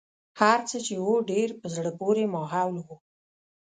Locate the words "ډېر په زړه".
1.31-1.91